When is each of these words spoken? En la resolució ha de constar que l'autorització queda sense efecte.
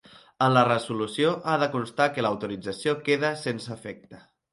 En 0.43 0.51
la 0.53 0.61
resolució 0.67 1.33
ha 1.51 1.57
de 1.63 1.67
constar 1.75 2.07
que 2.15 2.23
l'autorització 2.27 2.95
queda 3.11 3.31
sense 3.43 3.71
efecte. 3.77 4.23